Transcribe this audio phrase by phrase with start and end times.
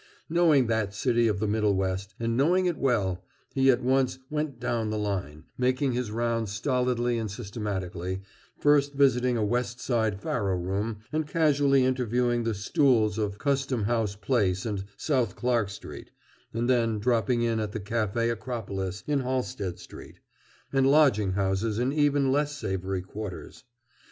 [0.27, 4.59] Knowing that city of the Middle West, and knowing it well, he at once "went
[4.59, 8.23] down the line," making his rounds stolidly and systematically,
[8.57, 14.15] first visiting a West Side faro room and casually interviewing the "stools" of Custom House
[14.15, 16.09] Place and South Clark Street,
[16.51, 20.19] and then dropping in at the Café Acropolis, in Halsted Street,
[20.73, 23.65] and lodging houses in even less savory quarters.